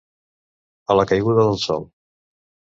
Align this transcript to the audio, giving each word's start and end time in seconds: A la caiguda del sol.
A 0.87 0.97
la 1.01 1.05
caiguda 1.13 1.47
del 1.51 1.63
sol. 1.69 1.89